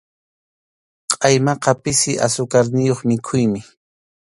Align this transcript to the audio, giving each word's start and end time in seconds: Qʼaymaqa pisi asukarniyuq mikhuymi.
Qʼaymaqa 1.19 1.71
pisi 1.81 2.11
asukarniyuq 2.25 2.99
mikhuymi. 3.07 3.61